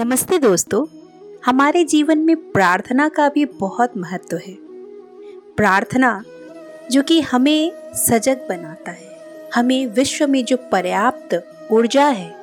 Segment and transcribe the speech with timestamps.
[0.00, 0.86] नमस्ते दोस्तों,
[1.46, 4.56] हमारे जीवन में प्रार्थना का भी बहुत महत्व है।
[5.56, 6.24] प्रार्थना,
[6.90, 9.24] जो कि हमें सजग बनाता है,
[9.54, 12.34] हमें विश्व में जो पर्याप्त ऊर्जा है,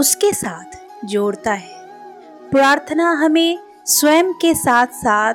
[0.00, 1.86] उसके साथ जोड़ता है।
[2.50, 5.34] प्रार्थना हमें स्वयं के साथ साथ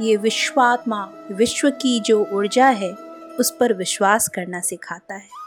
[0.00, 2.92] ये विश्वात्मा, विश्व की जो ऊर्जा है,
[3.40, 5.41] उस पर विश्वास करना सिखाता है।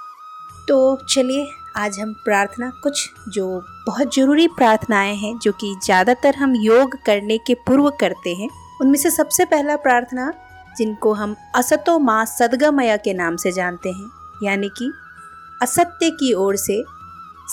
[0.67, 1.47] तो चलिए,
[1.77, 7.37] आज हम प्रार्थना, कुछ जो बहुत ज़रूरी प्रार्थनाएँ हैं, जो कि ज़्यादातर हम योग करने
[7.37, 8.49] के पूर्व करते हैं,
[8.81, 10.33] उनमें से सबसे पहला प्रार्थना,
[10.77, 14.11] जिनको हम असतो माँ सदगमया के नाम से जानते हैं,
[14.43, 14.91] यानी कि
[15.61, 16.83] असत्य की ओर से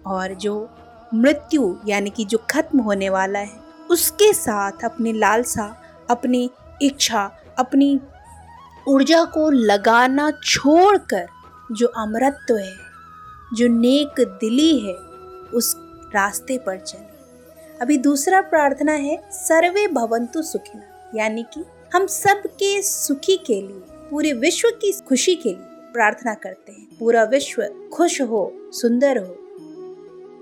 [0.06, 0.71] और जो
[1.15, 3.60] मृत्यु, यानी कि जो खत्म होने वाला है,
[3.91, 6.50] उसके साथ अपनी लालसा, अपनी
[6.82, 8.00] इच्छा, अपनी
[8.88, 11.26] ऊर्जा को लगाना छोड़कर
[11.72, 12.75] जो अमृत्व है,
[13.55, 14.94] जो नेक दिली है,
[15.55, 15.75] उस
[16.15, 17.16] रास्ते पर चले।
[17.81, 20.82] अभी दूसरा प्रार्थना है, सर्वे भवंतु सुखिना
[21.15, 26.34] यानी कि हम सब के सुखी के लिए, पूरे विश्व की खुशी के लिए प्रार्थना
[26.34, 29.38] करते हैं। पूरा विश्व खुश हो, सुंदर हो।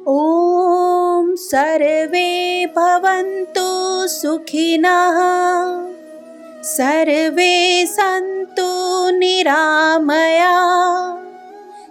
[0.08, 5.18] ओम सर्वे भवन्तु सुखिनः
[6.62, 10.54] सर्वे सन्तु निरामया।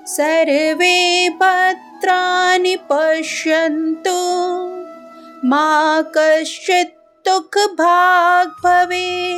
[0.05, 4.19] सर्वे भद्राणि पश्यन्तु।
[5.47, 9.35] मा कश्चित् दुख भाग भवे।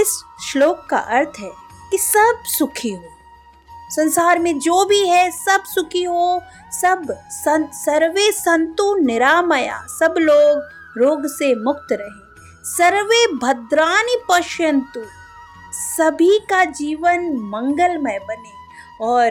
[0.00, 1.52] इस श्लोक का अर्थ है
[1.90, 3.04] कि सब सुखी हो।
[3.90, 6.42] संसार में जो भी है सब सुखी हो।
[6.72, 10.62] सब सं, सर्वे संतु निरामया। सब लोग
[10.98, 12.22] रोग से मुक्त रहे।
[12.64, 15.00] सर्वे भद्रानी पश्यंतु
[15.72, 18.52] सभी का जीवन मंगलमय बने
[19.00, 19.30] और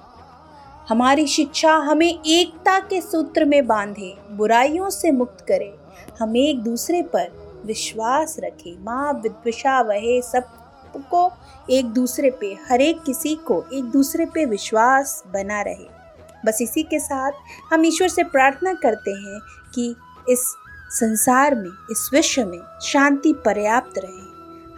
[0.89, 5.79] हमारी शिक्षा हमें एकता के सूत्र में बांधे, बुराइयों से मुक्त करे।
[6.19, 11.31] हम एक दूसरे पर विश्वास रखें। माँ विद्विषा वहे सबको
[11.69, 15.99] एक दूसरे पे हर एक किसी को एक दूसरे पे विश्वास बना रहे।
[16.45, 17.31] बस इसी के साथ
[17.73, 19.39] हम ईश्वर से प्रार्थना करते हैं
[19.75, 19.95] कि
[20.29, 20.55] इस
[20.89, 24.29] संसार में, इस विश्व में शांति पर्याप्त रहे।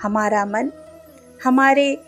[0.01, 0.71] हमारा मन,
[1.43, 2.03] हमारे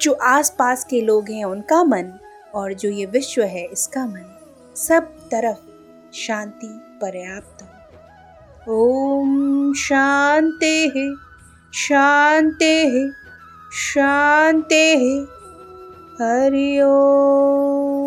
[0.00, 2.12] जो आसपास के लोग हैं, उनका मन
[2.54, 4.38] और जो ये विश्व है, इसका मन,
[4.76, 5.58] सब तरफ़
[6.14, 7.68] शांति पर्याप्त हो।
[8.68, 11.14] ओम शांति है
[11.72, 13.10] शांति है,
[13.72, 14.94] शांति
[16.20, 18.03] हरि ओम।